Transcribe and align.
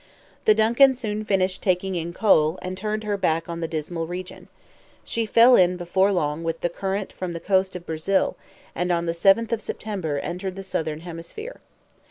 The 0.45 0.55
DUNCAN 0.55 0.95
soon 0.95 1.23
finished 1.25 1.61
taking 1.61 1.93
in 1.93 2.11
coal, 2.11 2.57
and 2.63 2.75
turned 2.75 3.03
her 3.03 3.17
back 3.17 3.47
on 3.47 3.59
the 3.59 3.67
dismal 3.67 4.07
region. 4.07 4.47
She 5.03 5.27
fell 5.27 5.55
in 5.55 5.77
before 5.77 6.11
long 6.11 6.43
with 6.43 6.61
the 6.61 6.69
current 6.69 7.13
from 7.13 7.33
the 7.33 7.39
coast 7.39 7.75
of 7.75 7.85
Brazil, 7.85 8.35
and 8.73 8.91
on 8.91 9.05
the 9.05 9.11
7th 9.13 9.51
of 9.51 9.61
September 9.61 10.17
entered 10.17 10.55
the 10.55 10.63
Southern 10.63 11.01
hemisphere. 11.01 11.61